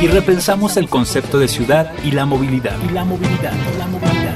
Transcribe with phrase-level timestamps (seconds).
[0.00, 2.76] y repensamos el concepto de ciudad y la movilidad.
[2.88, 4.34] Y la movilidad, la movilidad.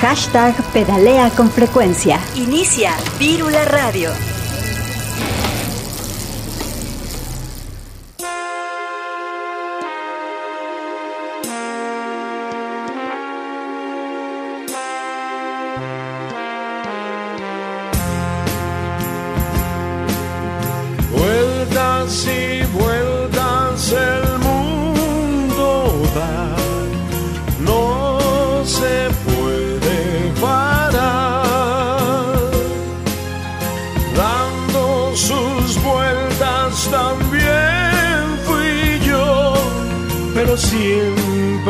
[0.00, 2.20] Hashtag pedalea con frecuencia.
[2.36, 4.10] Inicia Vírula Radio.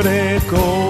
[0.03, 0.88] Siempre con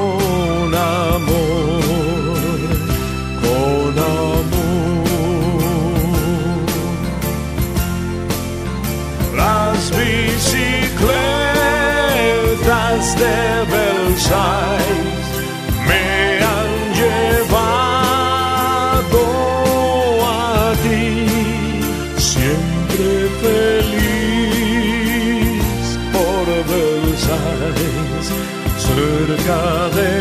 [29.29, 30.18] cerca de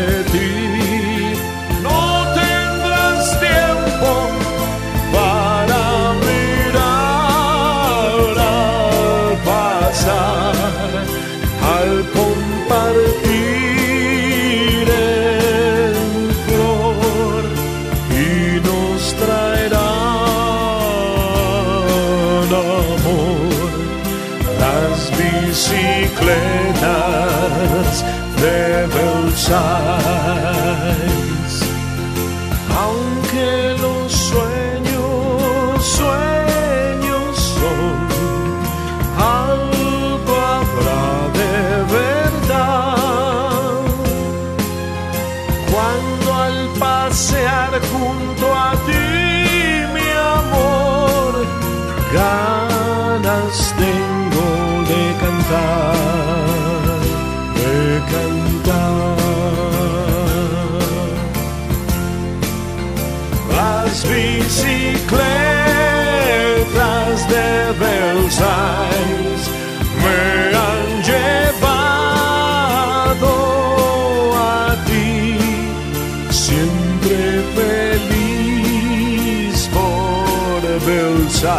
[81.40, 81.54] Cerca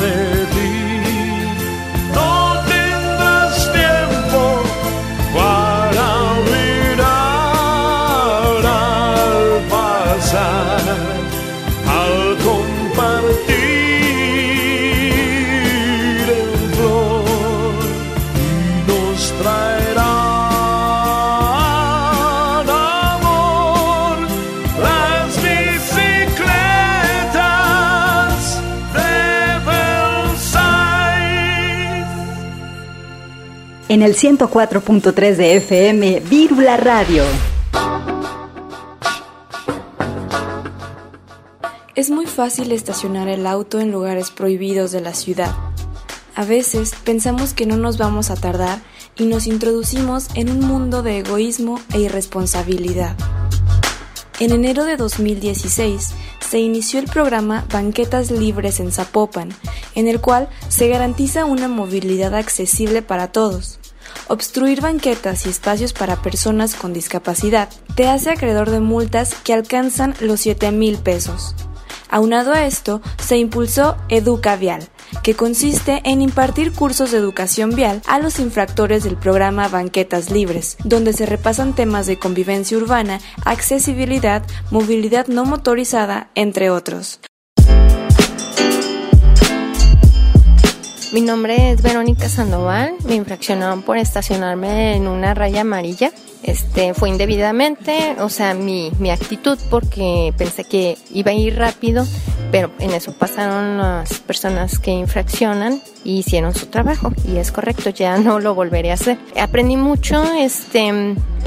[0.00, 0.16] de
[0.52, 0.74] ti.
[2.12, 2.32] No
[2.66, 4.42] tendrás tiempo
[5.32, 6.08] para
[6.50, 7.06] mirar
[8.66, 10.98] al pasar,
[11.86, 12.14] al
[12.48, 13.46] compartir
[16.42, 17.78] el flor
[18.34, 18.50] y
[18.90, 19.59] nos traerán
[33.90, 37.24] En el 104.3 de FM, Vírula Radio.
[41.96, 45.52] Es muy fácil estacionar el auto en lugares prohibidos de la ciudad.
[46.36, 48.78] A veces pensamos que no nos vamos a tardar
[49.16, 53.16] y nos introducimos en un mundo de egoísmo e irresponsabilidad.
[54.38, 56.10] En enero de 2016
[56.50, 59.50] se inició el programa Banquetas Libres en Zapopan,
[59.94, 63.78] en el cual se garantiza una movilidad accesible para todos.
[64.26, 70.16] Obstruir banquetas y espacios para personas con discapacidad te hace acreedor de multas que alcanzan
[70.20, 71.54] los 7 mil pesos.
[72.08, 74.88] Aunado a esto, se impulsó Educa Vial,
[75.22, 80.76] que consiste en impartir cursos de educación vial a los infractores del programa Banquetas Libres,
[80.84, 87.20] donde se repasan temas de convivencia urbana, accesibilidad, movilidad no motorizada, entre otros.
[91.12, 92.94] Mi nombre es Verónica Sandoval.
[93.04, 96.12] Me infraccionaron por estacionarme en una raya amarilla.
[96.42, 102.06] Este fue indebidamente, o sea, mi, mi actitud porque pensé que iba a ir rápido,
[102.50, 107.90] pero en eso pasaron las personas que infraccionan y hicieron su trabajo y es correcto,
[107.90, 109.18] ya no lo volveré a hacer.
[109.38, 110.92] Aprendí mucho, este,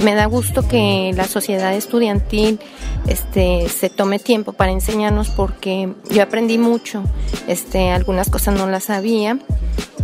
[0.04, 2.60] me da gusto que la sociedad estudiantil
[3.07, 7.04] este, se tome tiempo para enseñarnos porque yo aprendí mucho,
[7.48, 9.39] este, algunas cosas no las sabía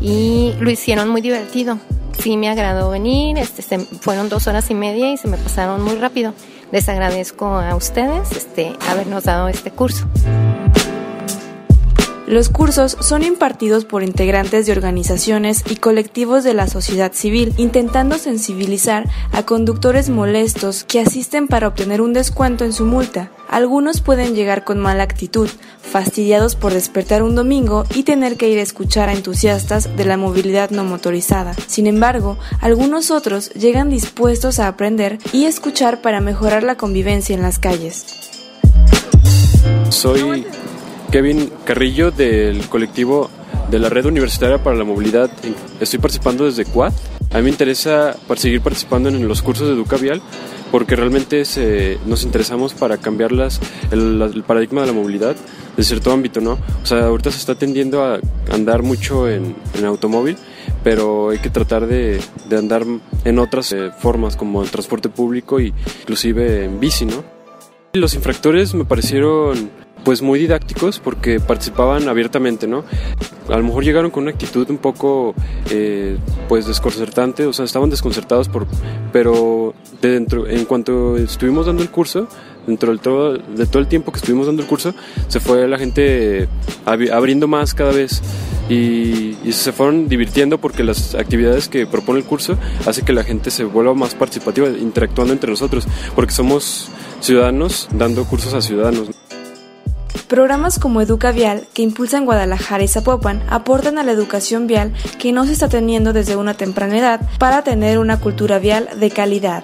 [0.02, 1.78] y lo hicieron muy divertido.
[2.18, 5.96] Sí me agradó venir, este, fueron dos horas y media y se me pasaron muy
[5.96, 6.34] rápido.
[6.72, 10.08] Les agradezco a ustedes este, habernos dado este curso.
[12.30, 18.20] Los cursos son impartidos por integrantes de organizaciones y colectivos de la sociedad civil, intentando
[18.20, 23.32] sensibilizar a conductores molestos que asisten para obtener un descuento en su multa.
[23.50, 25.50] Algunos pueden llegar con mala actitud,
[25.82, 30.16] fastidiados por despertar un domingo y tener que ir a escuchar a entusiastas de la
[30.16, 31.56] movilidad no motorizada.
[31.66, 37.42] Sin embargo, algunos otros llegan dispuestos a aprender y escuchar para mejorar la convivencia en
[37.42, 38.06] las calles.
[39.90, 40.46] Soy
[41.12, 43.30] Kevin Carrillo del colectivo
[43.70, 45.30] de la Red Universitaria para la Movilidad.
[45.80, 46.94] Estoy participando desde Quad.
[47.32, 50.22] A mí me interesa seguir participando en los cursos de Educa Vial
[50.72, 51.44] porque realmente
[52.06, 53.32] nos interesamos para cambiar
[53.92, 55.36] el, paradigma de la movilidad
[55.76, 56.60] de cierto ámbito, ¿no?
[56.84, 58.20] O sea, ahorita se está tendiendo a
[58.52, 60.38] andar mucho en, automóvil,
[60.84, 62.20] pero hay que tratar de,
[62.56, 62.86] andar
[63.26, 67.24] en otras eh, formas como el transporte público e inclusive en bici, ¿no?
[67.94, 69.72] Los infractores me parecieron
[70.04, 72.84] pues muy didácticos porque participaban abiertamente, ¿no?
[73.50, 75.34] A lo mejor llegaron con una actitud un poco
[75.72, 76.18] eh,
[76.48, 78.68] pues desconcertante, o sea, estaban desconcertados por,
[79.12, 82.28] pero de dentro, en cuanto estuvimos dando el curso,
[82.68, 84.94] dentro del todo, de todo el tiempo que estuvimos dando el curso,
[85.28, 86.48] se fue la gente
[86.86, 88.22] abriendo más cada vez
[88.70, 92.56] y, y, se fueron divirtiendo porque las actividades que propone el curso
[92.86, 98.26] hace que la gente se vuelva más participativa, interactuando entre nosotros, porque somos ciudadanos dando
[98.26, 99.19] cursos a ciudadanos.
[100.28, 105.32] Programas como Educa Vial, que impulsan Guadalajara y Zapopan, aportan a la educación vial que
[105.32, 109.64] no se está teniendo desde una temprana edad para tener una cultura vial de calidad.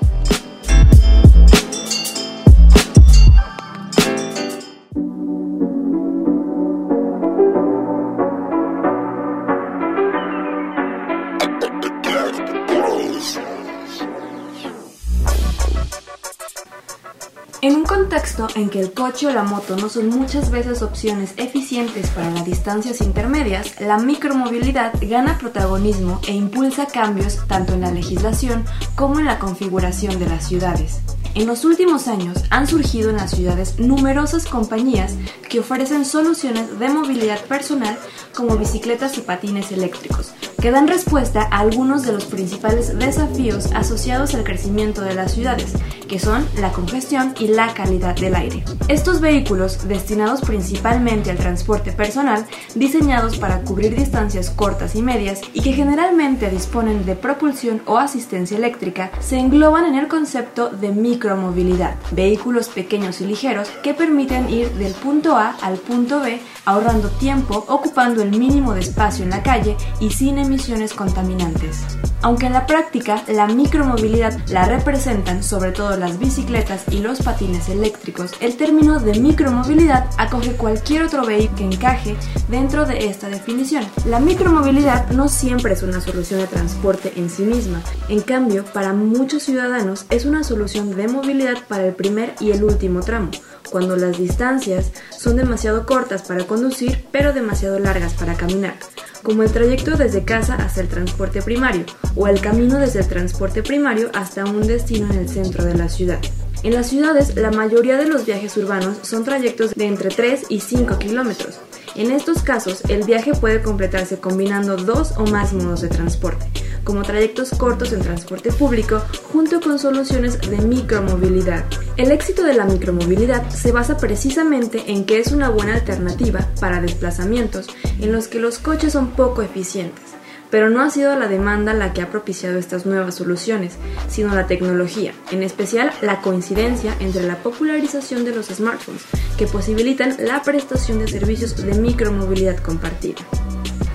[18.55, 22.45] En que el coche o la moto no son muchas veces opciones eficientes para las
[22.45, 28.65] distancias intermedias, la micromovilidad gana protagonismo e impulsa cambios tanto en la legislación
[28.95, 31.01] como en la configuración de las ciudades.
[31.35, 35.15] En los últimos años han surgido en las ciudades numerosas compañías
[35.49, 37.97] que ofrecen soluciones de movilidad personal
[38.35, 44.35] como bicicletas y patines eléctricos, que dan respuesta a algunos de los principales desafíos asociados
[44.35, 45.73] al crecimiento de las ciudades,
[46.07, 48.63] que son la congestión y la calidad del aire.
[48.87, 52.45] Estos vehículos, destinados principalmente al transporte personal,
[52.75, 58.57] diseñados para cubrir distancias cortas y medias y que generalmente disponen de propulsión o asistencia
[58.57, 64.71] eléctrica, se engloban en el concepto de micromovilidad, vehículos pequeños y ligeros que permiten ir
[64.73, 69.43] del punto A al punto B ahorrando tiempo, ocupando el mínimo de espacio en la
[69.43, 71.83] calle y sin emisiones contaminantes.
[72.21, 77.69] Aunque en la práctica la micromovilidad la representan sobre todo las bicicletas y los patines
[77.69, 82.15] eléctricos, el término de micromovilidad acoge cualquier otro vehículo que encaje
[82.49, 83.85] dentro de esta definición.
[84.05, 88.93] La micromovilidad no siempre es una solución de transporte en sí misma, en cambio para
[88.93, 93.29] muchos ciudadanos es una solución de movilidad para el primer y el último tramo,
[93.71, 98.75] cuando las distancias son demasiado cortas para conducir pero demasiado largas para caminar,
[99.23, 101.83] como el trayecto desde casa hasta el transporte primario
[102.15, 105.89] o el camino desde el transporte primario hasta un destino en el centro de la
[105.89, 106.19] ciudad.
[106.63, 110.61] En las ciudades, la mayoría de los viajes urbanos son trayectos de entre 3 y
[110.61, 111.59] 5 kilómetros.
[111.95, 116.45] En estos casos, el viaje puede completarse combinando dos o más modos de transporte,
[116.85, 119.01] como trayectos cortos en transporte público
[119.33, 121.65] junto con soluciones de micromovilidad.
[121.97, 126.79] El éxito de la micromovilidad se basa precisamente en que es una buena alternativa para
[126.79, 127.67] desplazamientos
[127.99, 130.15] en los que los coches son poco eficientes
[130.49, 133.73] pero no ha sido la demanda la que ha propiciado estas nuevas soluciones,
[134.07, 139.03] sino la tecnología, en especial la coincidencia entre la popularización de los smartphones,
[139.37, 143.21] que posibilitan la prestación de servicios de micromovilidad compartida.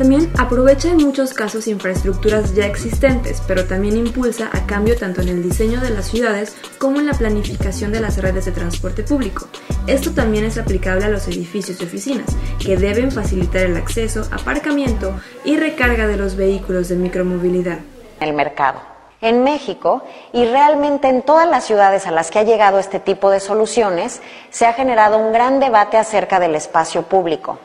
[0.00, 5.28] También aprovecha en muchos casos infraestructuras ya existentes, pero también impulsa a cambio tanto en
[5.28, 9.46] el diseño de las ciudades como en la planificación de las redes de transporte público.
[9.86, 15.20] Esto también es aplicable a los edificios y oficinas, que deben facilitar el acceso, aparcamiento
[15.44, 17.80] y recarga de los vehículos de micromovilidad.
[18.20, 18.80] El mercado.
[19.20, 20.02] En México
[20.32, 24.22] y realmente en todas las ciudades a las que ha llegado este tipo de soluciones,
[24.48, 27.58] se ha generado un gran debate acerca del espacio público,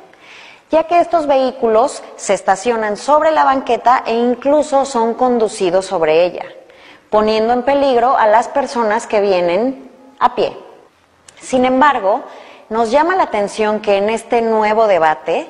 [0.71, 6.45] ya que estos vehículos se estacionan sobre la banqueta e incluso son conducidos sobre ella,
[7.09, 10.57] poniendo en peligro a las personas que vienen a pie.
[11.39, 12.23] Sin embargo,
[12.69, 15.47] nos llama la atención que en este nuevo debate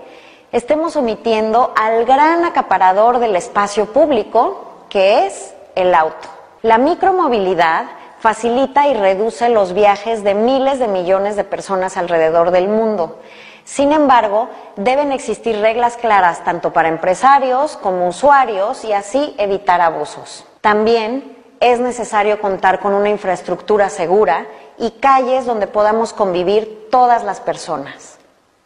[0.51, 6.27] estemos omitiendo al gran acaparador del espacio público, que es el auto.
[6.61, 7.85] La micromovilidad
[8.19, 13.19] facilita y reduce los viajes de miles de millones de personas alrededor del mundo.
[13.65, 20.45] Sin embargo, deben existir reglas claras tanto para empresarios como usuarios y así evitar abusos.
[20.61, 24.45] También es necesario contar con una infraestructura segura
[24.77, 28.19] y calles donde podamos convivir todas las personas.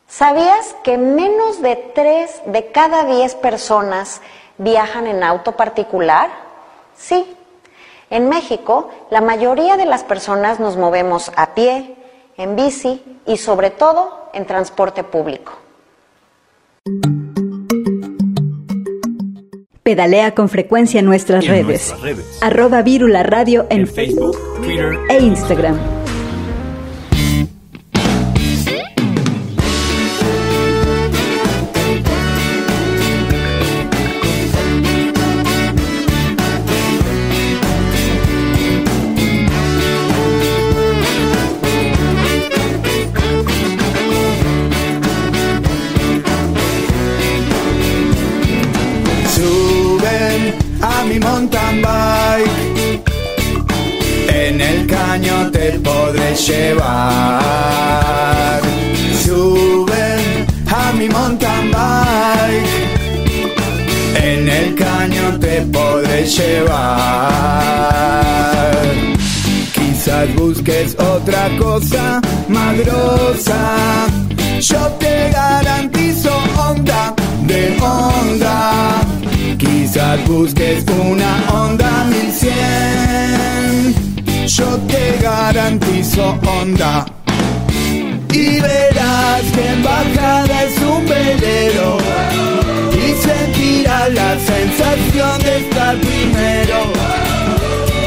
[0.07, 4.21] ¿Sabías que menos de 3 de cada 10 personas
[4.57, 6.29] viajan en auto particular?
[6.97, 7.37] Sí.
[8.09, 11.95] En México, la mayoría de las personas nos movemos a pie,
[12.35, 15.53] en bici y sobre todo en transporte público.
[19.83, 21.65] Pedalea con frecuencia en nuestras, En redes.
[21.65, 22.39] nuestras redes.
[22.41, 25.98] Arroba Vírula Radio en, En Facebook, Twitter e Instagram.
[80.29, 82.48] Busques una onda 1100.
[84.48, 87.05] Yo te garantizo onda.
[88.31, 91.98] Y verás que en bajada es un velero.
[92.93, 96.77] Y sentirás la sensación de estar primero.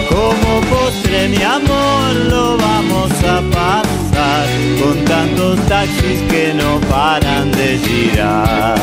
[0.08, 4.46] Como postre mi amor lo vamos a pasar
[4.80, 8.78] con tantos taxis que no paran de girar.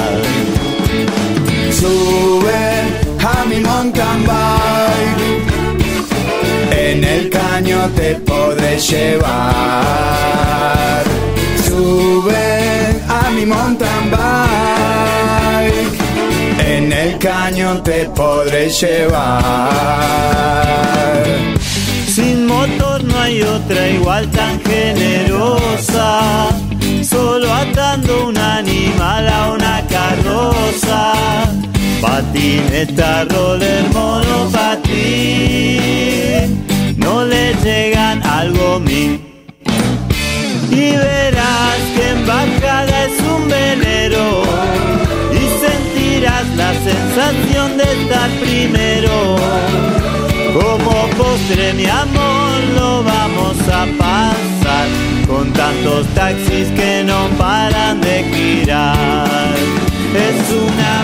[1.72, 5.44] Sube a mi mountain bike.
[6.72, 9.34] En el caño te podré llevar.
[11.66, 16.00] Sube a mi mountain bike.
[16.66, 20.00] En el caño te podré llevar.
[22.08, 26.50] Sin motor no hay otra igual tan generosa.
[27.04, 31.14] Solo atando un animal a una carroza.
[32.02, 34.90] Patineta, roller, monopatín.
[36.98, 39.20] No le llegan algo mí.
[40.72, 44.44] Y verás que en bajada es un velero.
[45.34, 49.36] Y sentirás la sensación de estar primero.
[50.54, 54.88] Como postre mi amor lo vamos a pasar
[55.28, 59.56] con tantos taxis que no paran de girar.
[60.16, 61.04] Es una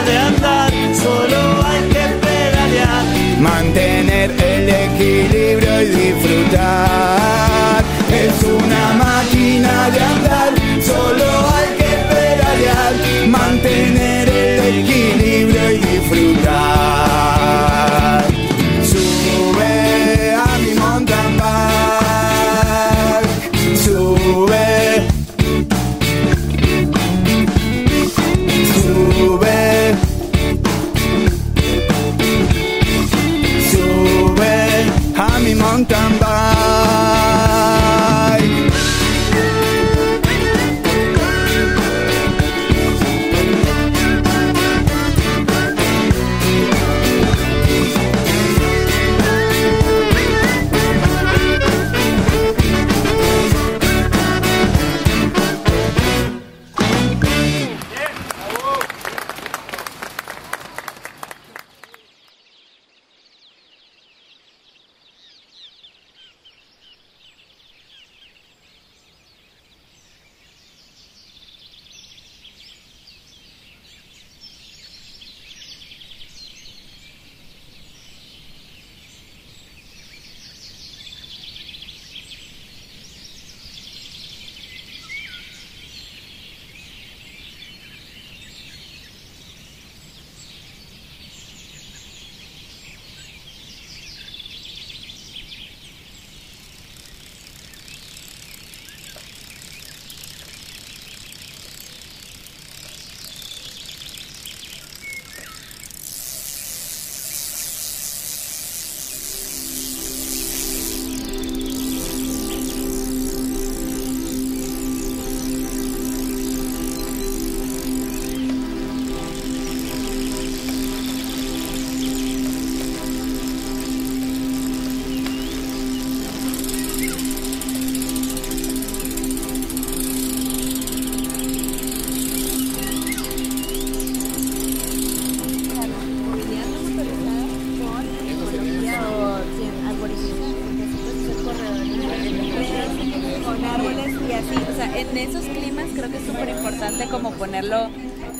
[0.00, 3.04] de andar, solo hay que pedalear.
[3.38, 7.82] Mantener el equilibrio y disfrutar.
[8.10, 10.52] Es una máquina de andar,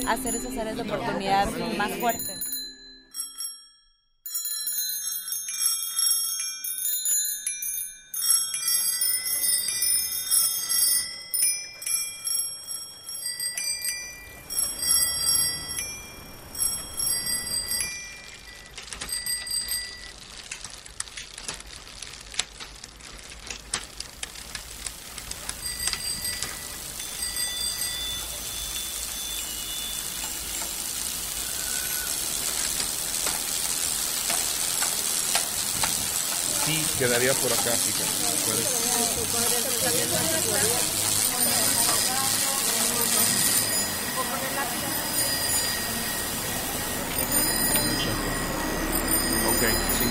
[0.07, 1.47] hacer esas áreas de oportunidad
[1.77, 2.22] más fuertes.
[37.03, 37.71] Quedaría por acá.
[49.49, 49.61] Ok,
[49.97, 50.07] si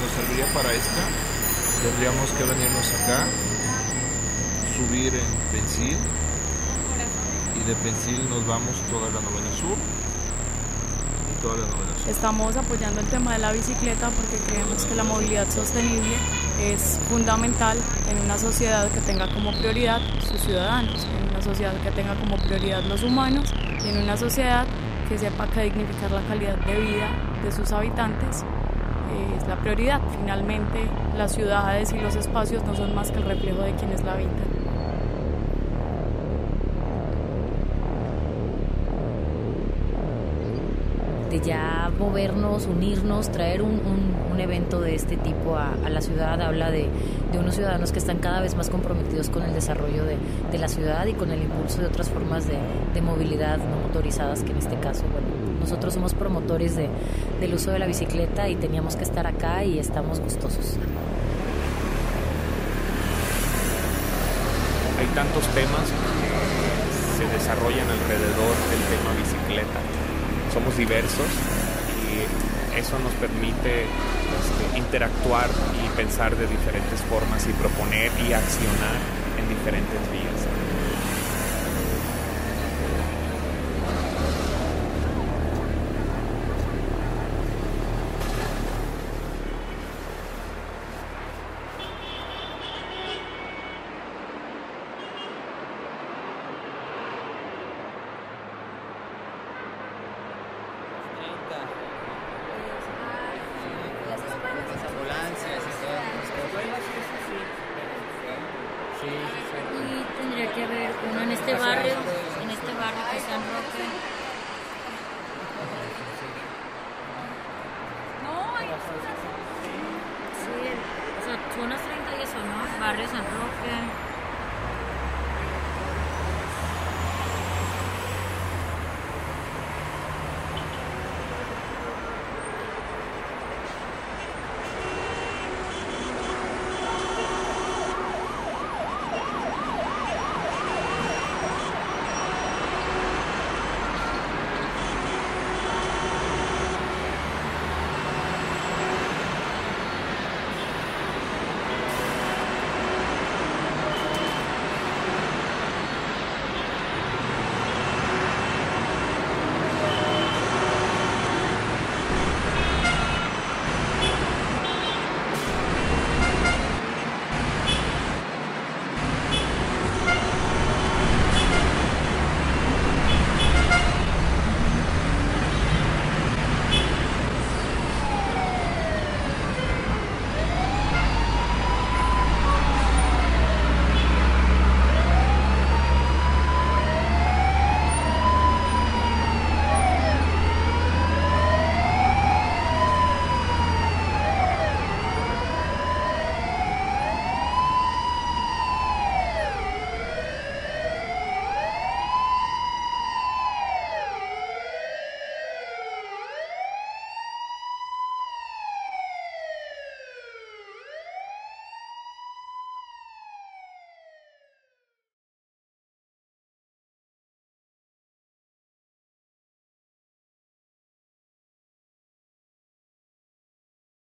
[0.00, 1.02] nos serviría para esta,
[1.82, 3.26] tendríamos que venirnos acá,
[4.76, 5.98] subir en Pensil
[7.56, 10.07] y de Pensil nos vamos toda la novena sur
[12.08, 16.16] Estamos apoyando el tema de la bicicleta porque creemos que la movilidad sostenible
[16.60, 17.78] es fundamental
[18.10, 22.36] en una sociedad que tenga como prioridad sus ciudadanos, en una sociedad que tenga como
[22.36, 23.52] prioridad los humanos
[23.84, 24.66] y en una sociedad
[25.08, 27.08] que sepa que dignificar la calidad de vida
[27.42, 30.00] de sus habitantes eh, es la prioridad.
[30.20, 34.12] Finalmente, las ciudades y los espacios no son más que el reflejo de quienes la
[34.12, 34.57] habitan.
[41.30, 46.70] De ya movernos, unirnos, traer un, un- evento de este tipo a, la ciudad, habla
[46.70, 46.86] de,
[47.32, 50.16] de unos ciudadanos que están cada vez más comprometidos con el desarrollo de,
[50.52, 52.54] de la ciudad y con el impulso de otras formas de,
[52.94, 55.26] de movilidad no motorizadas, que en este caso, bueno,
[55.58, 56.88] nosotros somos promotores de,
[57.40, 60.76] del uso de la bicicleta y teníamos que estar acá y estamos gustosos.
[65.00, 69.97] Hay tantos temas que se desarrollan alrededor del tema bicicleta.
[70.58, 71.30] Somos diversos
[72.02, 78.98] y eso nos permite este, interactuar y pensar de diferentes formas y proponer y accionar
[79.38, 80.47] en diferentes vías.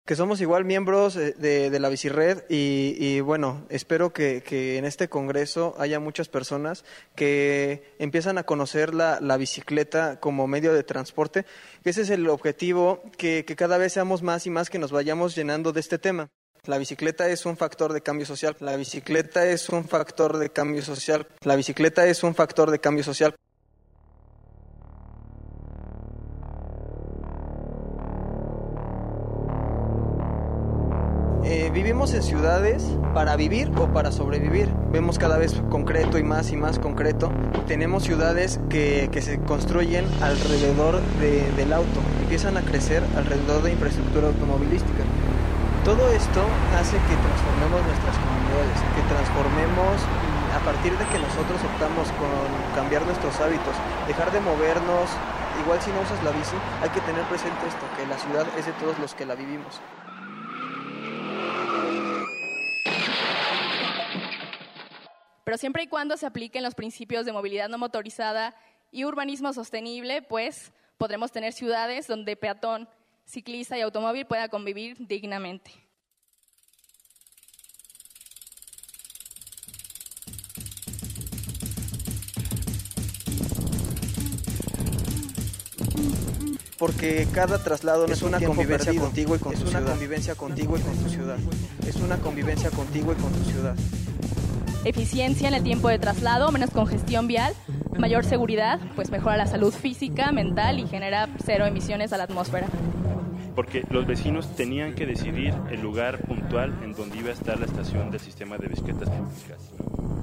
[0.09, 4.79] Que somos igual miembros eh, de, de la Bicired y, y bueno, espero que, que
[4.79, 10.73] en este congreso haya muchas personas que empiezan a conocer la, la bicicleta como medio
[10.73, 11.45] de transporte.
[11.83, 15.35] Ese es el objetivo, que, que cada vez seamos más y más que nos vayamos
[15.35, 16.29] llenando de este tema.
[16.65, 18.57] La bicicleta es un factor de cambio social.
[18.61, 21.27] La bicicleta es un factor de cambio social.
[21.43, 23.35] La bicicleta es un factor de cambio social.
[31.73, 34.67] Vivimos en ciudades para vivir o para sobrevivir.
[34.91, 37.31] Vemos cada vez concreto y más y más concreto.
[37.67, 43.71] Tenemos ciudades que, que se construyen alrededor de- del auto, empiezan a crecer alrededor de
[43.71, 45.03] infraestructura automovilística.
[45.85, 46.41] Todo esto
[46.75, 49.95] hace que transformemos nuestras comunidades, que transformemos
[50.51, 52.33] a partir de que nosotros optamos con
[52.75, 53.75] cambiar nuestros hábitos,
[54.07, 55.07] dejar de movernos,
[55.63, 58.65] igual si no usas la bici, hay que tener presente esto, que la ciudad es
[58.65, 59.79] de todos los que la vivimos.
[65.49, 68.53] Pero siempre y cuando se apliquen los principios de movilidad no motorizada
[68.91, 72.87] y urbanismo sostenible, pues podremos tener ciudades donde peatón,
[73.25, 75.71] ciclista y automóvil puedan convivir dignamente.
[86.77, 90.81] Porque cada traslado no es una convivencia contigo y con es una convivencia contigo y
[90.81, 91.39] con tu ciudad.
[91.87, 93.75] Es una convivencia contigo y con tu ciudad.
[94.85, 97.53] Eficiencia en el tiempo de traslado, menos congestión vial,
[97.97, 102.67] mayor seguridad, pues mejora la salud física, mental y genera cero emisiones a la atmósfera.
[103.55, 107.65] porque los vecinos tenían que decidir el lugar puntual en donde iba a estar la
[107.65, 109.71] estación del sistema de bicicletas públicas.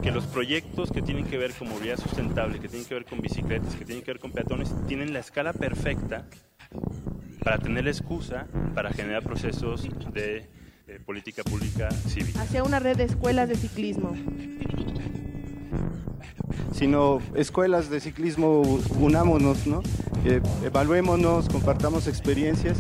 [0.02, 3.20] Que los proyectos que tienen que ver con movilidad sustentable, que tienen que ver con
[3.20, 6.24] bicicletas, que tienen que ver con peatones, tienen la escala perfecta
[7.44, 10.48] para tener la excusa para generar procesos de
[10.88, 12.42] eh, política pública cívica.
[12.42, 14.14] hacia una red de escuelas de ciclismo.
[16.72, 18.60] sino escuelas de ciclismo,
[19.00, 19.82] unámonos, ¿no?
[20.24, 22.78] Eh, evaluémonos, compartamos experiencias.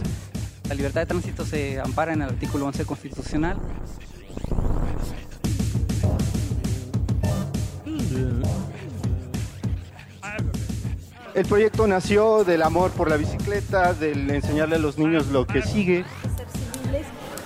[0.68, 3.56] La libertad de tránsito se ampara en el artículo 11 constitucional.
[11.34, 15.62] El proyecto nació del amor por la bicicleta, del enseñarle a los niños lo que
[15.62, 16.04] sigue.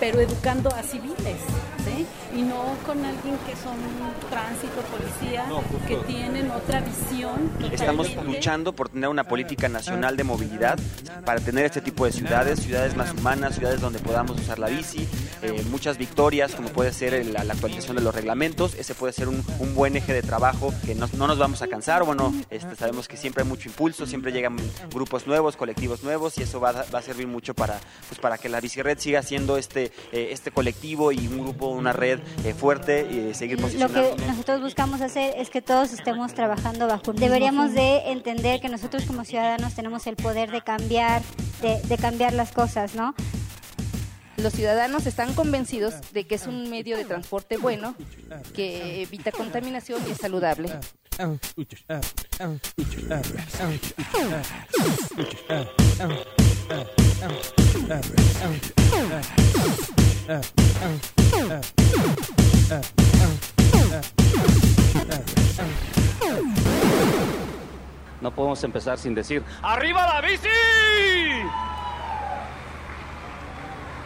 [0.01, 1.37] Pero educando a civiles,
[1.85, 2.07] ¿sí?
[2.35, 3.77] Y no con alguien que son
[4.31, 5.45] tránsito, policía,
[5.87, 7.51] que tienen otra visión.
[7.71, 10.79] Estamos luchando por tener una política nacional de movilidad
[11.27, 15.07] para tener este tipo de ciudades, ciudades más humanas, ciudades donde podamos usar la bici,
[15.43, 19.29] eh, muchas victorias como puede ser la, la actualización de los reglamentos, ese puede ser
[19.29, 22.77] un, un buen eje de trabajo que no, no nos vamos a cansar, bueno, este,
[22.77, 24.57] sabemos que siempre hay mucho impulso, siempre llegan
[24.93, 28.39] grupos nuevos, colectivos nuevos y eso va, a- va a servir mucho para, pues, para
[28.39, 32.55] que la bicirred siga siendo este, eh, este colectivo y un grupo, una red eh,
[32.55, 34.17] fuerte y seguir Lo posicionando.
[34.17, 39.05] que nosotros buscamos hacer es que todos estemos trabajando bajo Deberíamos de entender que nosotros
[39.05, 41.23] como ciudadanos tenemos el poder de cambiar,
[41.63, 43.15] de, de cambiar las cosas, ¿no?
[44.43, 47.95] Los ciudadanos están convencidos de que es un medio de transporte bueno,
[48.55, 50.71] que evita contaminación y es saludable.
[68.23, 70.49] No podemos empezar sin decir, ¡Arriba la bici!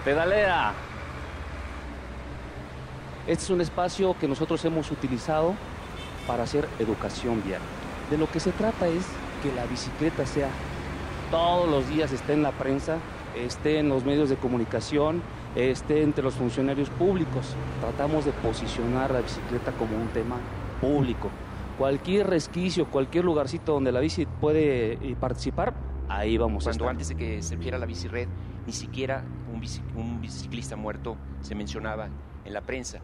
[0.05, 0.73] Pedalea.
[3.27, 5.55] Este es un espacio que nosotros hemos utilizado
[6.27, 7.61] para hacer educación vial.
[8.11, 9.07] De lo que se trata es
[9.43, 10.49] que la bicicleta sea
[11.31, 12.99] todos los días esté en la prensa,
[13.35, 15.23] esté en los medios de comunicación,
[15.57, 17.57] esté entre los funcionarios públicos.
[17.81, 20.37] Tratamos de posicionar la bicicleta como un tema
[20.81, 21.31] público.
[21.79, 25.75] Cualquier resquicio, cualquier lugarcito donde la bici puede eh, participar,
[26.09, 26.90] ahí vamos a Cuando estar.
[26.90, 28.29] antes de que se viera la bicirred,
[28.67, 29.25] ni siquiera
[29.64, 32.09] un, bici- un biciclista muerto se mencionaba
[32.44, 32.98] en la prensa.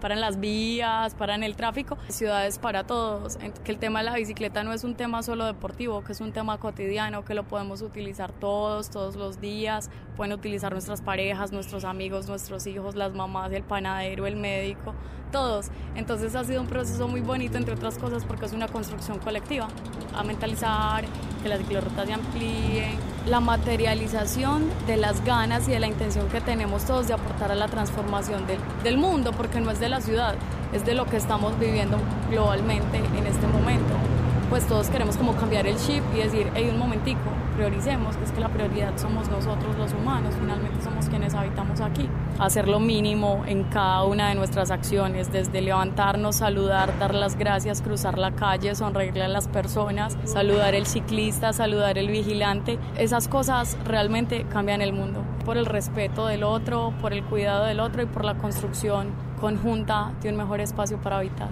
[0.00, 1.98] paran las vías, paran el tráfico.
[2.08, 6.04] Ciudades para todos, que el tema de la bicicleta no es un tema solo deportivo,
[6.04, 10.70] que es un tema cotidiano, que lo podemos utilizar todos, todos los días, pueden utilizar
[10.72, 14.94] nuestras parejas, nuestros amigos, nuestros hijos, las mamás, el panadero, el médico,
[15.28, 15.66] todos.
[15.94, 19.68] Entonces ha sido un proceso muy bonito, entre otras cosas, porque es una construcción colectiva,
[20.14, 21.04] a mentalizar,
[21.42, 26.40] que las ciclorrutas se amplíen, la materialización de las ganas y de la intención que
[26.40, 30.00] tenemos todos de aportar a la transformación del, del mundo, porque no es de la
[30.00, 30.34] ciudad,
[30.72, 31.98] es de lo que estamos viviendo
[32.30, 34.07] globalmente en este momento.
[34.48, 37.20] Pues todos queremos como cambiar el chip y decir, hey, un momentico,
[37.56, 42.08] prioricemos, que es que la prioridad somos nosotros los humanos, finalmente somos quienes habitamos aquí.
[42.38, 47.82] Hacer lo mínimo en cada una de nuestras acciones, desde levantarnos, saludar, dar las gracias,
[47.82, 53.76] cruzar la calle, sonreírle a las personas, saludar el ciclista, saludar el vigilante, esas cosas
[53.84, 58.06] realmente cambian el mundo, por el respeto del otro, por el cuidado del otro y
[58.06, 61.48] por la construcción conjunta de un mejor espacio para habitar.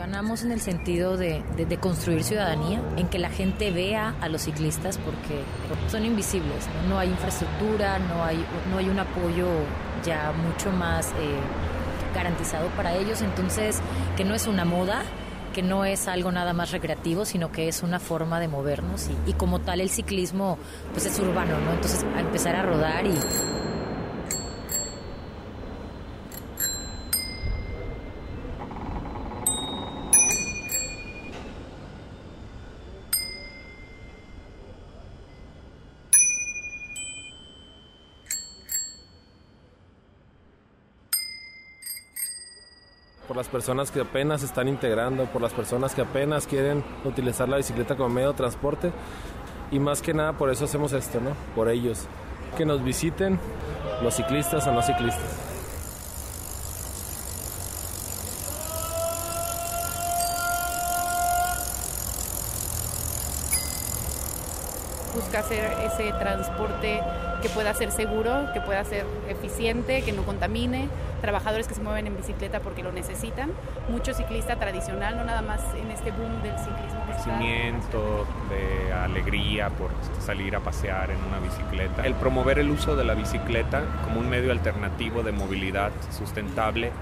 [0.00, 4.40] Ganamos en el sentido de, de- construir ciudadanía, en que la gente vea a los
[4.40, 5.42] ciclistas porque
[5.90, 9.46] son invisibles, no, No hay infraestructura, no hay, no hay un apoyo
[10.02, 11.12] ya mucho más eh,
[12.14, 13.80] garantizado para ellos, entonces
[14.16, 15.02] que no es una moda,
[15.52, 19.30] que no es algo nada más recreativo, sino que es una forma de movernos y,
[19.30, 20.56] y como tal el ciclismo
[20.94, 21.72] pues es urbano, ¿no?
[21.72, 23.10] Entonces a empezar a rodar y
[43.50, 48.08] personas que apenas están integrando, por las personas que apenas quieren utilizar la bicicleta como
[48.08, 48.92] medio de transporte
[49.70, 51.30] y más que nada por eso hacemos esto, ¿no?
[51.54, 52.06] Por ellos,
[52.56, 53.38] que nos visiten
[54.02, 55.49] los ciclistas o no ciclistas.
[65.40, 67.00] Hacer ese transporte
[67.42, 70.88] que pueda ser seguro, que pueda ser eficiente, que no contamine,
[71.20, 73.50] trabajadores que se mueven en bicicleta porque lo necesitan,
[73.88, 77.00] mucho ciclista tradicional, no nada más en este boom del ciclismo.
[77.06, 82.06] Crecimiento, de alegría por salir a pasear en una bicicleta.
[82.06, 86.92] El promover el uso de la bicicleta como un medio alternativo de movilidad sustentable.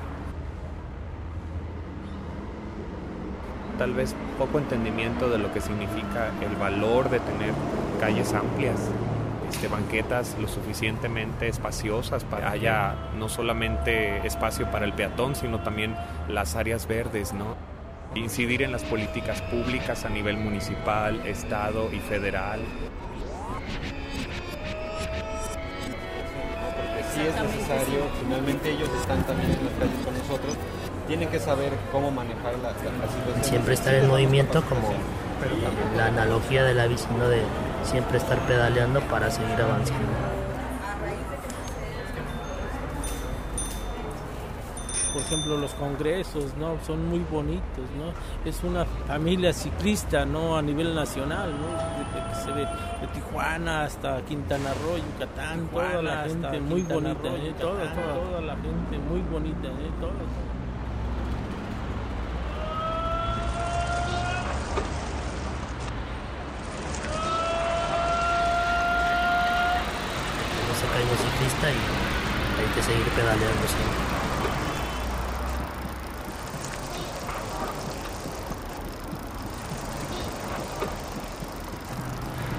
[3.79, 7.53] Tal vez poco entendimiento de lo que significa el valor de tener
[7.99, 8.79] calles amplias,
[9.49, 15.61] este, banquetas lo suficientemente espaciosas para que haya no solamente espacio para el peatón, sino
[15.61, 15.97] también
[16.29, 17.57] las áreas verdes, ¿no?
[18.15, 22.61] Incidir en las políticas públicas a nivel municipal, estado y federal.
[27.15, 30.57] sí es necesario, finalmente ellos están también en las calles con nosotros,
[31.07, 33.45] tienen que saber cómo manejar la, la, la situación.
[33.45, 34.93] Siempre estar en movimiento como
[35.97, 37.29] la analogía de la bici, ¿no?
[37.29, 37.43] de
[37.85, 40.39] siempre estar pedaleando para seguir avanzando.
[45.19, 48.13] por ejemplo los congresos no son muy bonitos no
[48.49, 51.67] es una familia ciclista no a nivel nacional no
[51.99, 52.69] Desde que se ve
[53.01, 57.55] de Tijuana hasta Quintana Roo Yucatán toda la gente muy bonita ¿eh?
[57.59, 59.91] toda, toda, toda la gente muy bonita ¿eh?
[60.01, 60.49] toda, toda.
[70.69, 74.19] No se cae un ciclista y hay que seguir pedaleando siempre.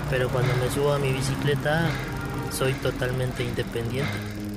[0.10, 1.90] pero cuando me subo a mi bicicleta
[2.52, 4.49] soy totalmente independiente.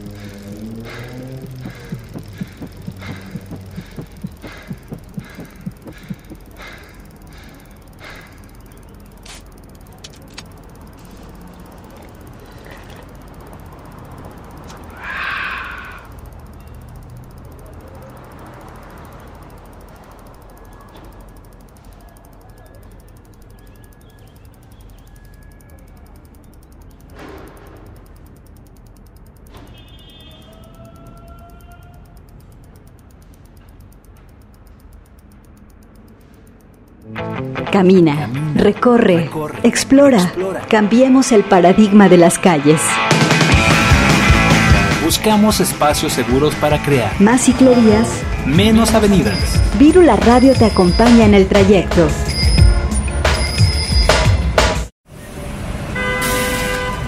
[37.70, 39.30] Camina, recorre,
[39.62, 40.32] explora,
[40.68, 42.80] cambiemos el paradigma de las calles.
[45.04, 48.08] Buscamos espacios seguros para crear Más ciclerías,
[48.46, 49.60] menos avenidas.
[49.78, 52.08] Virula Radio te acompaña en el trayecto.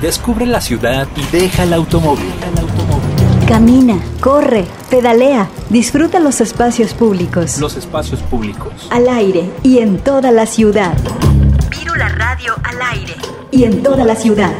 [0.02, 2.30] Descubre la ciudad y deja el automóvil.
[3.48, 8.88] Camina, corre, pedalea, disfruta los espacios públicos, Los espacios públicos.
[8.90, 10.94] al aire y en toda la ciudad.
[11.70, 13.14] Virula radio al aire.
[13.50, 14.50] Y en toda la ciudad.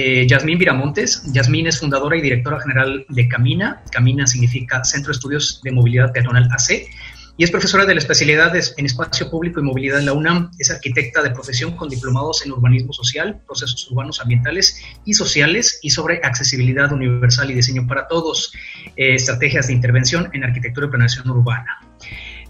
[0.00, 1.22] Eh, Yasmín Viramontes.
[1.32, 3.82] Yasmín es fundadora y directora general de Camina.
[3.90, 6.88] Camina significa Centro de Estudios de Movilidad Peatonal AC.
[7.36, 10.50] y es profesora de la especialidad en espacio público y movilidad en la UNAM.
[10.58, 15.90] Es arquitecta de profesión con diplomados en urbanismo social, procesos urbanos ambientales y sociales y
[15.90, 18.52] sobre accesibilidad universal y diseño para todos,
[18.96, 21.78] eh, estrategias de intervención en arquitectura y planeación urbana.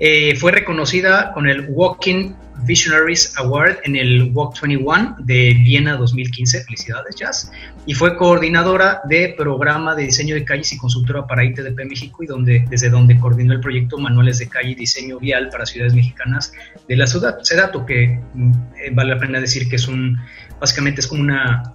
[0.03, 2.33] Eh, fue reconocida con el Walking
[2.65, 6.65] Visionaries Award en el Walk 21 de Viena 2015.
[6.65, 7.53] Felicidades, Jazz.
[7.85, 12.27] Y fue coordinadora de programa de diseño de calles y consultora para ITDP México y
[12.71, 16.53] desde donde coordinó el proyecto Manuales de Calle y Diseño Vial para Ciudades Mexicanas
[16.89, 17.39] de la ciudad.
[17.41, 20.19] Ese dato que mm, eh, vale la pena decir que es un,
[20.59, 21.75] básicamente es como una,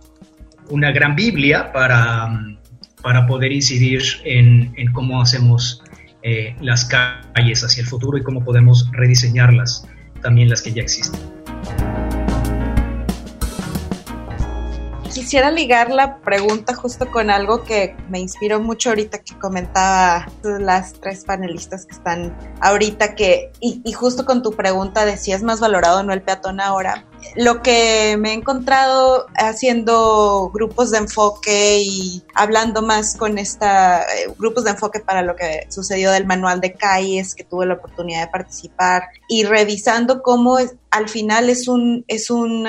[0.69, 2.57] una gran Biblia para, mm,
[3.03, 5.83] para poder incidir en cómo hacemos
[6.27, 9.87] eh, las calles hacia el futuro y cómo podemos rediseñarlas,
[10.23, 11.21] también las que ya existen.
[15.13, 20.93] Quisiera ligar la pregunta justo con algo que me inspiró mucho ahorita que comentaba las
[20.93, 25.43] tres panelistas que están ahorita que y, y justo con tu pregunta de si es
[25.43, 27.05] más valorado o no el peatón ahora
[27.35, 34.27] lo que me he encontrado haciendo grupos de enfoque y hablando más con esta eh,
[34.37, 38.21] grupos de enfoque para lo que sucedió del manual de calles que tuve la oportunidad
[38.21, 40.57] de participar y revisando cómo
[40.91, 42.67] al final es un es un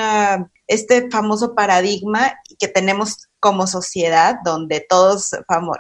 [0.67, 5.31] este famoso paradigma que tenemos como sociedad, donde todos,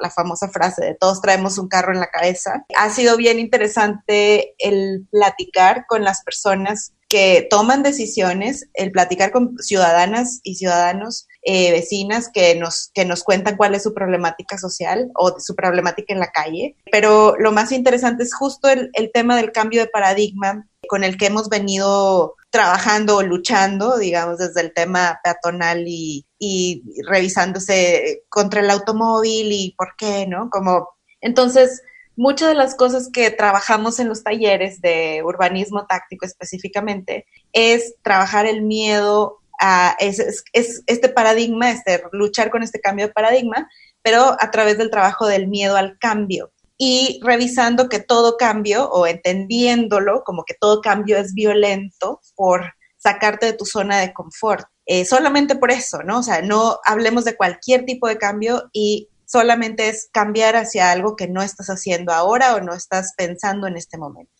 [0.00, 4.54] la famosa frase de todos traemos un carro en la cabeza, ha sido bien interesante
[4.58, 11.70] el platicar con las personas que toman decisiones, el platicar con ciudadanas y ciudadanos, eh,
[11.70, 16.20] vecinas que nos, que nos cuentan cuál es su problemática social o su problemática en
[16.20, 16.76] la calle.
[16.90, 21.16] Pero lo más interesante es justo el, el tema del cambio de paradigma con el
[21.16, 28.60] que hemos venido trabajando o luchando, digamos, desde el tema peatonal y, y revisándose contra
[28.60, 30.48] el automóvil y por qué, ¿no?
[30.50, 30.88] Como,
[31.20, 31.82] entonces,
[32.16, 38.46] muchas de las cosas que trabajamos en los talleres de urbanismo táctico específicamente es trabajar
[38.46, 43.68] el miedo a es, este paradigma, este, luchar con este cambio de paradigma,
[44.02, 49.06] pero a través del trabajo del miedo al cambio y revisando que todo cambio o
[49.06, 54.66] entendiéndolo como que todo cambio es violento por sacarte de tu zona de confort.
[54.84, 56.20] Eh, solamente por eso, ¿no?
[56.20, 61.16] O sea, no hablemos de cualquier tipo de cambio y solamente es cambiar hacia algo
[61.16, 64.32] que no estás haciendo ahora o no estás pensando en este momento.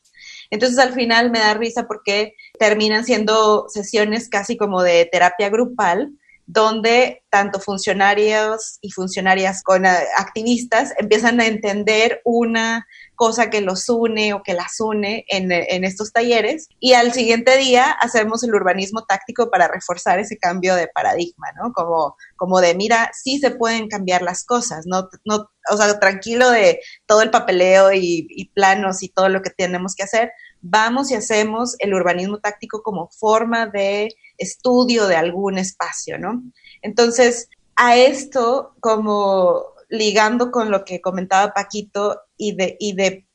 [0.51, 6.13] Entonces al final me da risa porque terminan siendo sesiones casi como de terapia grupal,
[6.47, 12.87] donde tanto funcionarios y funcionarias con eh, activistas empiezan a entender una
[13.17, 17.57] cosa que los une o que las une en, en, estos talleres y al siguiente
[17.57, 21.73] día hacemos el urbanismo táctico para reforzar ese cambio de paradigma, ¿no?
[21.73, 26.51] Como, como de, mira, sí se pueden cambiar las cosas, no, no o sea, tranquilo
[26.51, 30.31] de todo el papeleo y, y planos y todo lo que tenemos que hacer,
[30.61, 34.09] vamos y hacemos el urbanismo táctico como forma de
[34.39, 36.43] estudio de algún espacio, ¿no?
[36.83, 43.27] Entonces, a esto, como ligando con lo que comentaba Paquito y de, y de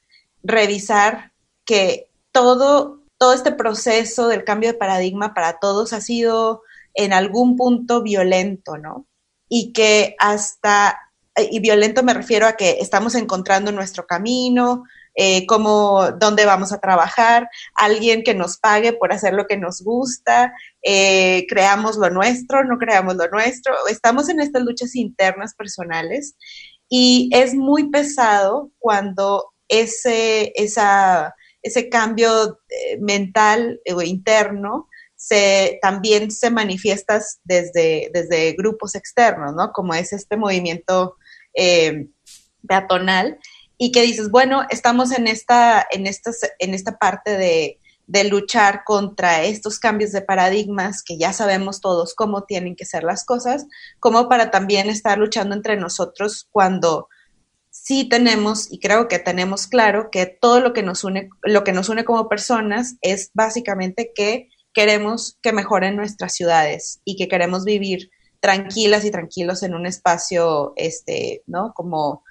[0.43, 1.32] revisar
[1.66, 7.56] que todo, todo este proceso del cambio de paradigma para todos ha sido en algún
[7.56, 9.08] punto violento, ¿no?
[9.47, 10.97] Y que hasta,
[11.38, 14.84] y violento me refiero a que estamos encontrando nuestro camino,
[15.16, 19.82] eh, cómo, dónde vamos a trabajar, alguien que nos pague por hacer lo que nos
[19.82, 26.36] gusta, eh, creamos lo nuestro, no creamos lo nuestro, estamos en estas luchas internas personales
[26.89, 36.32] y es muy pesado cuando ese, esa, ese cambio eh, mental o interno se, también
[36.32, 39.72] se manifiesta desde, desde grupos externos, ¿no?
[39.72, 41.16] Como es este movimiento
[41.53, 42.07] eh,
[42.68, 43.39] peatonal
[43.84, 49.41] y que dices, bueno, estamos en esta, en en esta parte de, de luchar contra
[49.41, 53.65] estos cambios de paradigmas que ya sabemos todos cómo tienen que ser las cosas,
[53.99, 57.09] como para también estar luchando entre nosotros cuando
[57.71, 61.71] sí tenemos y creo que tenemos claro que todo lo que nos une lo que
[61.71, 67.65] nos une como personas es básicamente que queremos que mejoren nuestras ciudades y que queremos
[67.65, 68.11] vivir
[68.41, 71.73] tranquilas y tranquilos en un espacio este, ¿no?
[71.73, 72.23] como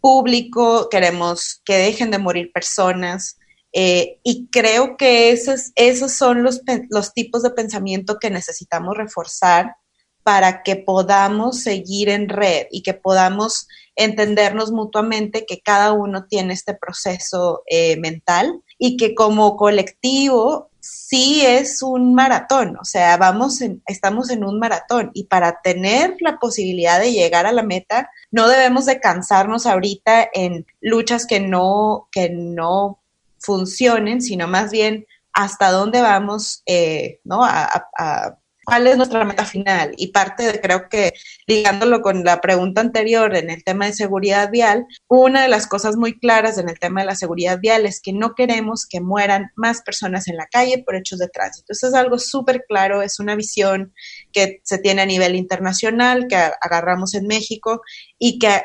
[0.00, 3.38] público, queremos que dejen de morir personas.
[3.72, 9.76] Eh, y creo que esos, esos son los, los tipos de pensamiento que necesitamos reforzar
[10.22, 16.54] para que podamos seguir en red y que podamos entendernos mutuamente que cada uno tiene
[16.54, 23.60] este proceso eh, mental y que como colectivo sí es un maratón, o sea, vamos
[23.60, 28.10] en, estamos en un maratón y para tener la posibilidad de llegar a la meta
[28.30, 33.00] no debemos de cansarnos ahorita en luchas que no, que no
[33.38, 37.44] funcionen, sino más bien hasta dónde vamos, eh, ¿no?
[37.44, 39.92] A, cuál es nuestra meta final.
[39.96, 41.12] Y parte de, creo que
[41.46, 45.96] ligándolo con la pregunta anterior en el tema de seguridad vial, una de las cosas
[45.96, 49.50] muy claras en el tema de la seguridad vial es que no queremos que mueran
[49.56, 51.72] más personas en la calle por hechos de tránsito.
[51.72, 53.92] Eso es algo súper claro, es una visión
[54.32, 57.82] que se tiene a nivel internacional, que agarramos en México
[58.18, 58.62] y que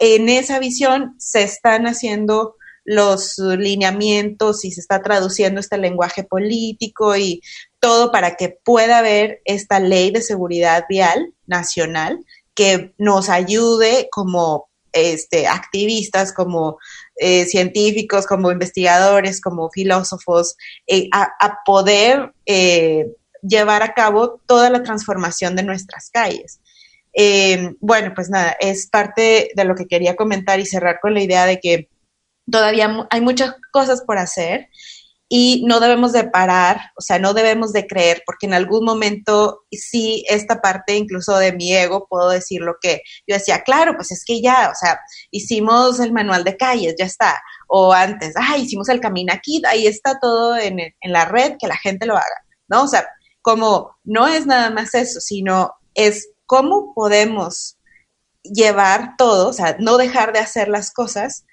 [0.00, 2.56] en esa visión se están haciendo
[2.86, 7.42] los lineamientos y se está traduciendo este lenguaje político y
[7.80, 12.18] todo para que pueda haber esta ley de seguridad vial nacional
[12.54, 16.78] que nos ayude como este, activistas, como
[17.16, 20.56] eh, científicos, como investigadores, como filósofos,
[20.86, 23.06] eh, a, poder eh,
[23.42, 26.60] llevar a cabo toda la transformación de nuestras calles.
[27.80, 31.46] bueno, pues nada, es parte de lo que quería comentar y cerrar con la idea
[31.46, 31.88] de que
[32.50, 34.68] todavía hay muchas cosas por hacer
[35.28, 39.64] y no debemos de parar, o sea, no debemos de creer, porque en algún momento
[39.72, 44.12] sí, esta parte incluso de mi ego, puedo decir lo que yo decía, claro, pues
[44.12, 45.00] es que ya, o sea,
[45.32, 49.86] hicimos el manual de calles, ya está, o antes, ah, hicimos el camino aquí, ahí
[49.88, 52.84] está todo en, en la red, que la gente lo haga, ¿no?
[52.84, 53.08] O sea,
[53.42, 57.78] como no es nada más eso, sino es cómo podemos
[58.44, 61.44] llevar todo, o sea, no dejar de hacer las cosas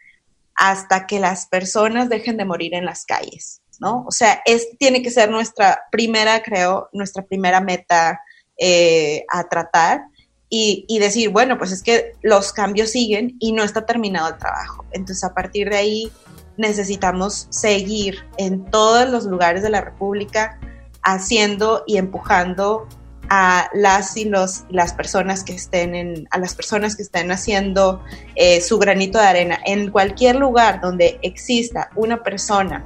[0.56, 4.06] hasta que las personas dejen de morir en las calles, ¿no?
[4.08, 8.22] O sea, este tiene que ser nuestra primera, creo, nuestra primera meta
[8.58, 10.02] eh, a tratar
[10.50, 14.38] y, y, decir, bueno, pues es que los cambios siguen y no está terminado el
[14.38, 14.86] trabajo.
[14.92, 16.12] Entonces, a partir de ahí,
[16.58, 20.60] necesitamos seguir en todos los lugares de la República
[21.02, 22.88] haciendo y empujando
[23.36, 28.04] a las y los, las personas que estén en, a las personas que estén haciendo
[28.36, 32.86] eh, su granito de arena en cualquier lugar donde exista una persona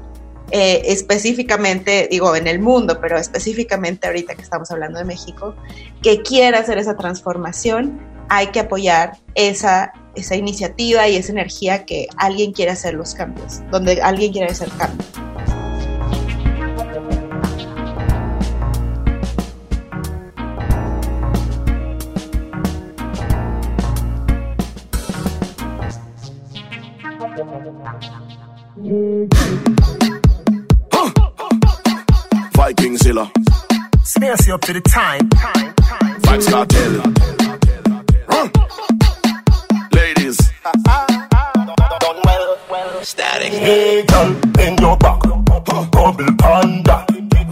[0.52, 5.54] eh, específicamente, digo, en el mundo, pero específicamente ahorita que estamos hablando de México,
[6.02, 12.08] que quiera hacer esa transformación, hay que apoyar esa, esa iniciativa y esa energía que
[12.16, 15.10] alguien quiere hacer los cambios, donde alguien quiere hacer cambios.
[33.08, 33.32] Viking Zilla.
[34.04, 35.30] Space up to the time.
[36.24, 37.02] Vibes Cartel.
[38.28, 38.50] Huh.
[39.94, 40.38] Ladies.
[43.04, 43.54] Static.
[43.54, 45.22] Hey, girl, bend your back.
[45.92, 47.06] Bubble panda.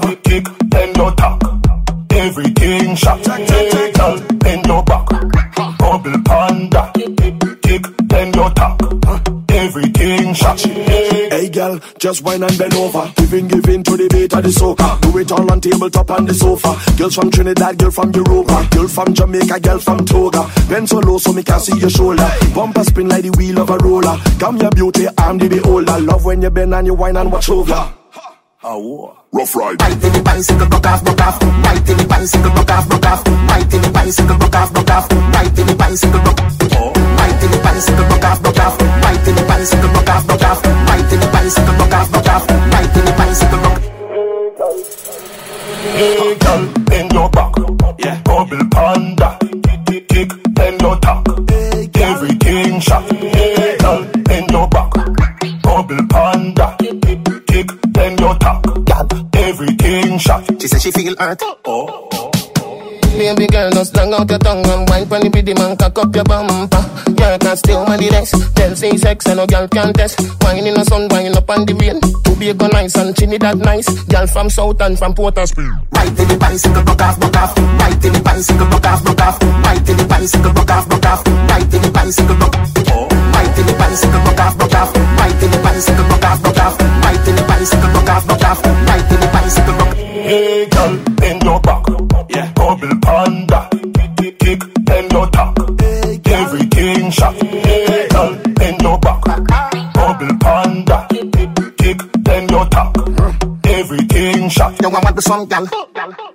[0.03, 1.41] We Kick, bend your tack.
[2.11, 3.25] Everything shot.
[3.25, 5.07] Hey, girl, bend your back.
[5.77, 6.91] Bubble panda.
[7.61, 8.81] Kick, bend your tack.
[9.49, 10.59] Everything shot.
[10.59, 11.04] Hey
[11.55, 13.11] girl, just wine and bend over.
[13.15, 14.99] Giving, giving to the beat of the soca.
[15.01, 16.75] Do it all on tabletop on the sofa.
[16.97, 18.67] Girls from Trinidad, girl from Europa.
[18.71, 20.51] Girl from Jamaica, girl from Toga.
[20.67, 22.29] Bend so low so me can see your shoulder.
[22.53, 24.17] Bumper spin like the wheel of a roller.
[24.37, 25.97] Come your beauty, I'm the beholder.
[26.01, 27.93] Love when you bend and you wine and watch over.
[29.31, 29.79] Rough ride.
[29.79, 31.39] Right in the bicycle, broke off, broke off.
[31.39, 33.23] Right in the bicycle, broke off, broke off.
[33.47, 35.11] Right in the bicycle, broke off, broke off.
[35.11, 36.39] Right in the bicycle, broke
[36.75, 36.91] oh.
[37.15, 37.94] Right in the bicycle,
[61.15, 61.59] She said she feel.
[61.65, 62.31] Oh.
[63.15, 66.11] Baby girl, just long out your tongue and wine pon the biddy man, cock up
[66.11, 66.83] your bumper.
[67.15, 68.35] Girl can still my the rest.
[68.55, 70.19] Tell say sex and no girl can test.
[70.43, 72.03] Wine in the sun, wine up on the rain.
[72.03, 73.87] To be a nice and Trinidad nice.
[74.11, 75.71] Girl from South and from Port of Spain.
[75.95, 77.55] Right in the bicycle, broke off, broke off.
[77.55, 79.39] Right in the bicycle, broke off, broke off.
[79.39, 81.23] Right in the bicycle, broke off, broke off.
[81.23, 82.67] Right in the bicycle, broke off.
[82.75, 84.91] Right in the bicycle, broke off, broke off.
[84.91, 86.75] Right in the bicycle, broke off, broke off.
[86.75, 88.59] Right in the bicycle, broke off, broke off.
[88.59, 89.94] Right in the bicycle, broke.
[90.25, 91.85] Hey, girl, bend your back.
[92.29, 92.51] Yeah.
[92.53, 93.69] Bubble panda.
[94.39, 95.55] Kick, bend your tack.
[96.25, 97.35] Everything shot.
[97.35, 99.21] Hey, girl, bend your back.
[99.93, 101.07] Bubble panda.
[101.77, 102.91] Kick, bend your tack.
[103.65, 104.81] Everything shot.
[104.81, 105.65] You want the some gal?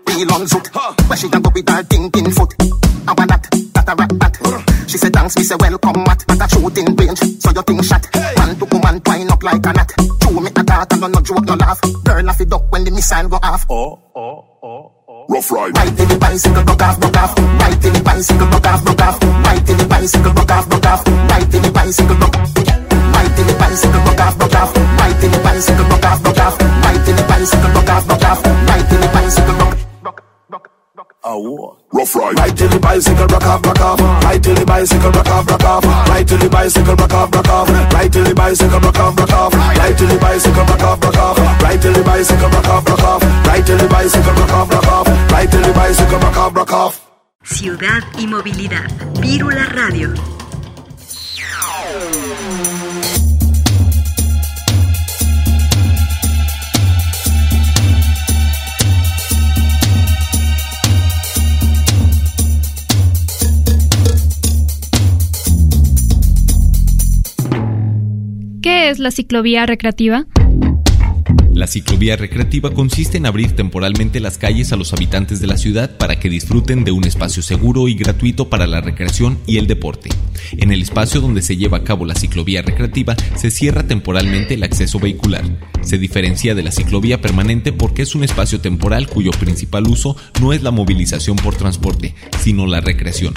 [0.06, 1.08] Real on zoot.
[1.08, 2.54] Where she can go with her thinking foot.
[3.08, 3.42] I want that,
[3.74, 4.86] that a rat that.
[4.88, 6.24] She said thanks, me say welcome mat.
[6.28, 8.06] That a shooting range, so you think shot.
[8.38, 10.19] Man to woman twine up like a knot.
[11.00, 11.80] No no joke no laugh.
[12.04, 13.64] Girl off it up when the missile go off.
[13.70, 15.26] Oh, oh, oh.
[15.28, 15.76] Rough ride.
[15.76, 17.38] Right in the bicycle, broke off, broke off.
[17.38, 19.22] Right in the bicycle, broke off, broke off.
[19.22, 21.06] Right in the bicycle, broke off, broke off.
[21.06, 22.34] Right in the bicycle, broke.
[22.34, 24.76] Right in the bicycle, broke off, broke off.
[24.76, 25.60] Right in the bicycle.
[25.70, 26.60] bicycle, rock off, rock off.
[26.60, 28.44] Ride till the bicycle, rock off, rock off.
[28.44, 29.80] Ride till the bicycle, rock.
[31.92, 32.38] Rough ride.
[32.38, 34.00] Ride till the bicycle rock off, rock off.
[34.24, 35.84] Ride till the bicycle rock off, rock off.
[35.84, 37.59] Ride till the bicycle rock off, rock off.
[38.30, 39.52] The bicycle off, off.
[39.52, 41.04] The bicycle off,
[46.38, 46.70] off.
[46.70, 47.10] The.
[47.42, 48.88] Ciudad y movilidad.
[49.20, 50.14] Vírula Radio.
[68.90, 70.26] Es la ciclovía recreativa?
[71.52, 75.98] La ciclovía recreativa consiste en abrir temporalmente las calles a los habitantes de la ciudad
[75.98, 80.08] para que disfruten de un espacio seguro y gratuito para la recreación y el deporte.
[80.52, 84.62] En el espacio donde se lleva a cabo la ciclovía recreativa se cierra temporalmente el
[84.62, 85.44] acceso vehicular.
[85.82, 90.52] Se diferencia de la ciclovía permanente porque es un espacio temporal cuyo principal uso no
[90.52, 93.34] es la movilización por transporte, sino la recreación.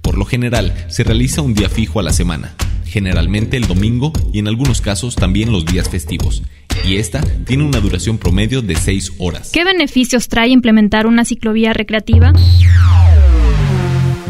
[0.00, 2.54] Por lo general, se realiza un día fijo a la semana,
[2.86, 6.42] generalmente el domingo y en algunos casos también los días festivos,
[6.84, 9.50] y esta tiene una duración promedio de 6 horas.
[9.52, 12.32] ¿Qué beneficios trae implementar una ciclovía recreativa?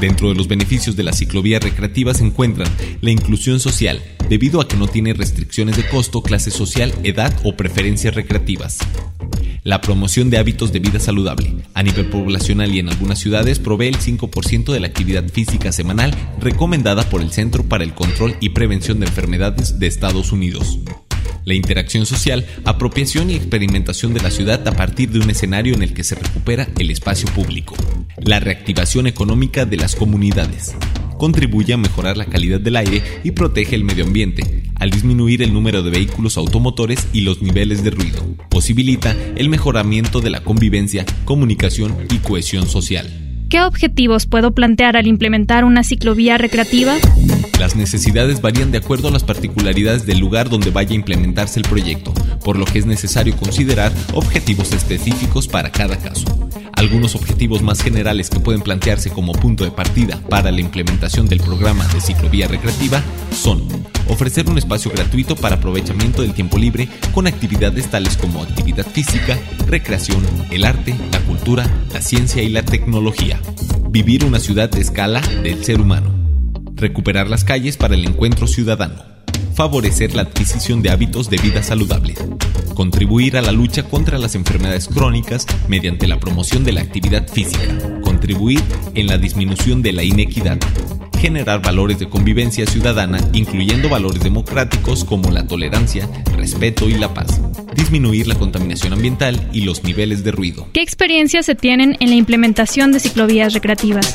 [0.01, 2.69] Dentro de los beneficios de la ciclovía recreativa se encuentran
[3.01, 7.57] la inclusión social, debido a que no tiene restricciones de costo, clase social, edad o
[7.57, 8.79] preferencias recreativas.
[9.63, 11.53] La promoción de hábitos de vida saludable.
[11.75, 16.15] A nivel poblacional y en algunas ciudades provee el 5% de la actividad física semanal
[16.41, 20.79] recomendada por el Centro para el Control y Prevención de Enfermedades de Estados Unidos.
[21.45, 25.83] La interacción social, apropiación y experimentación de la ciudad a partir de un escenario en
[25.83, 27.77] el que se recupera el espacio público.
[28.19, 30.75] La reactivación económica de las comunidades.
[31.19, 35.53] Contribuye a mejorar la calidad del aire y protege el medio ambiente, al disminuir el
[35.53, 38.23] número de vehículos automotores y los niveles de ruido.
[38.51, 43.26] Posibilita el mejoramiento de la convivencia, comunicación y cohesión social.
[43.49, 46.95] ¿Qué objetivos puedo plantear al implementar una ciclovía recreativa?
[47.61, 51.69] Las necesidades varían de acuerdo a las particularidades del lugar donde vaya a implementarse el
[51.69, 52.13] proyecto,
[52.45, 56.46] por lo que es necesario considerar objetivos específicos para cada caso.
[56.77, 61.41] Algunos objetivos más generales que pueden plantearse como punto de partida para la implementación del
[61.41, 63.03] programa de ciclovía recreativa
[63.33, 63.67] son
[64.09, 69.39] ofrecer un espacio gratuito para aprovechamiento del tiempo libre con actividades tales como actividad física,
[69.67, 73.41] recreación, el arte, la cultura, la ciencia y la tecnología.
[73.89, 76.15] Vivir una ciudad de escala del ser humano.
[76.75, 79.16] Recuperar las calles para el encuentro ciudadano.
[79.55, 82.19] Favorecer la adquisición de hábitos de vida saludables.
[82.75, 87.67] Contribuir a la lucha contra las enfermedades crónicas mediante la promoción de la actividad física.
[88.03, 88.63] Contribuir
[88.95, 90.59] en la disminución de la inequidad
[91.17, 97.41] generar valores de convivencia ciudadana, incluyendo valores democráticos como la tolerancia, respeto y la paz,
[97.75, 100.69] disminuir la contaminación ambiental y los niveles de ruido.
[100.73, 104.13] ¿Qué experiencias se tienen en la implementación de ciclovías recreativas?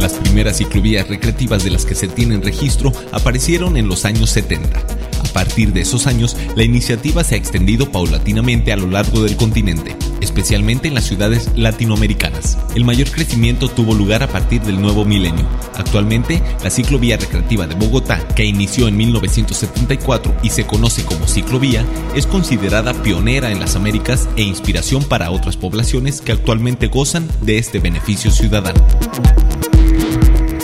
[0.00, 4.78] Las primeras ciclovías recreativas de las que se tienen registro aparecieron en los años 70.
[4.78, 9.36] A partir de esos años, la iniciativa se ha extendido paulatinamente a lo largo del
[9.36, 12.56] continente, especialmente en las ciudades latinoamericanas.
[12.74, 15.46] El mayor crecimiento tuvo lugar a partir del nuevo milenio.
[15.74, 21.84] Actualmente, la ciclovía recreativa de Bogotá, que inició en 1974 y se conoce como ciclovía,
[22.14, 27.58] es considerada pionera en las Américas e inspiración para otras poblaciones que actualmente gozan de
[27.58, 28.82] este beneficio ciudadano.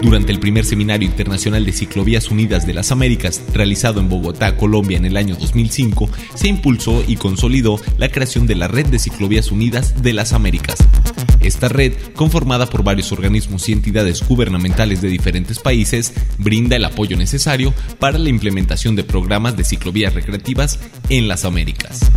[0.03, 4.97] Durante el primer Seminario Internacional de Ciclovías Unidas de las Américas, realizado en Bogotá, Colombia
[4.99, 9.53] en el año 2005, se impulsó y consolidó la creación de la Red de Ciclovías
[9.53, 10.79] Unidas de las Américas.
[11.41, 17.17] Esta red, conformada por varios organismos y entidades gubernamentales de diferentes países, brinda el apoyo
[17.17, 20.81] necesario para la implementación de programas de ciclovías recreativas
[21.11, 22.11] en las Américas.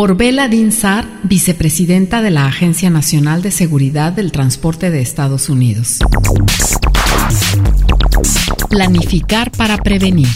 [0.00, 5.98] Por Bela Dinsar, vicepresidenta de la Agencia Nacional de Seguridad del Transporte de Estados Unidos.
[8.70, 10.28] Planificar para prevenir.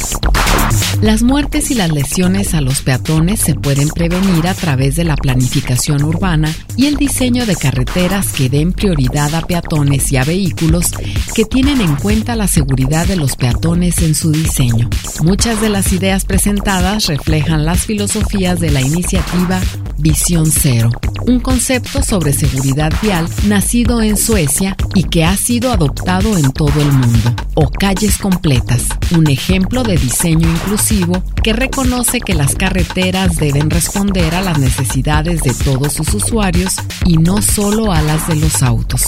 [1.04, 5.16] Las muertes y las lesiones a los peatones se pueden prevenir a través de la
[5.16, 10.92] planificación urbana y el diseño de carreteras que den prioridad a peatones y a vehículos
[11.34, 14.88] que tienen en cuenta la seguridad de los peatones en su diseño.
[15.22, 19.60] Muchas de las ideas presentadas reflejan las filosofías de la iniciativa
[19.98, 20.90] Visión Cero,
[21.26, 26.80] un concepto sobre seguridad vial nacido en Suecia y que ha sido adoptado en todo
[26.80, 28.86] el mundo, o calles completas,
[29.16, 35.42] un ejemplo de diseño inclusivo que reconoce que las carreteras deben responder a las necesidades
[35.42, 36.74] de todos sus usuarios
[37.04, 39.02] y no solo a las de los autos.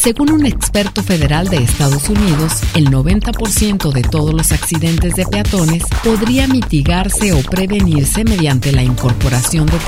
[0.00, 5.82] Según un experto federal de Estados Unidos, el 90% de todos los accidentes de peatones
[6.04, 9.78] podría mitigarse o prevenirse mediante la incorporación de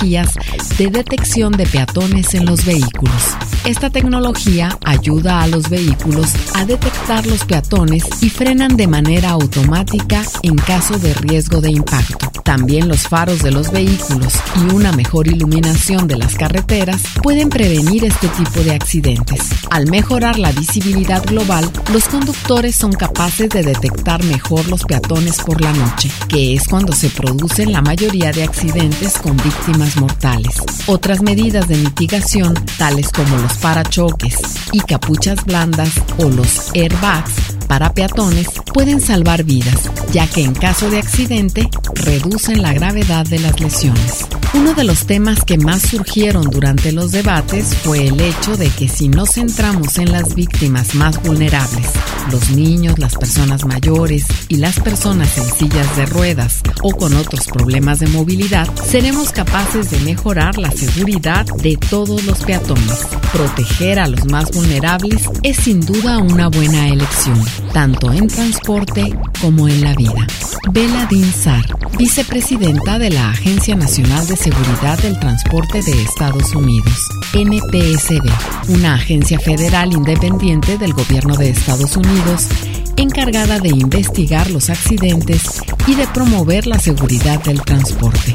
[0.00, 0.34] tecnologías
[0.78, 3.36] de detección de peatones en los vehículos.
[3.64, 10.22] Esta tecnología ayuda a los vehículos a detectar los peatones y frenan de manera automática
[10.42, 12.30] en caso de riesgo de impacto.
[12.42, 18.04] También los faros de los vehículos y una mejor iluminación de las carreteras pueden prevenir
[18.04, 19.40] este tipo de accidentes.
[19.70, 25.60] Al mejorar la visibilidad global, los conductores son capaces de detectar mejor los peatones por
[25.60, 30.56] la noche, que es cuando se producen la mayoría de accidentes con víctimas mortales.
[30.86, 34.38] Otras medidas de mitigación, tales como los parachoques
[34.72, 37.32] y capuchas blandas o los airbags,
[37.66, 43.38] para peatones pueden salvar vidas, ya que en caso de accidente reducen la gravedad de
[43.38, 44.26] las lesiones.
[44.52, 48.88] Uno de los temas que más surgieron durante los debates fue el hecho de que
[48.88, 51.86] si nos centramos en las víctimas más vulnerables,
[52.32, 57.46] los niños, las personas mayores y las personas en sillas de ruedas o con otros
[57.46, 63.06] problemas de movilidad, seremos capaces de mejorar la seguridad de todos los peatones.
[63.32, 67.40] Proteger a los más vulnerables es sin duda una buena elección,
[67.72, 70.26] tanto en transporte como en la vida.
[70.72, 71.64] Bela Dinsar,
[71.96, 78.22] vicepresidenta de la Agencia Nacional de Seguridad del Transporte de Estados Unidos, NTSB,
[78.70, 82.48] una agencia federal independiente del gobierno de Estados Unidos
[82.96, 88.34] encargada de investigar los accidentes y de promover la seguridad del transporte.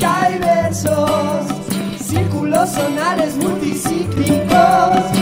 [2.65, 5.20] círculos sonales multicíclicos.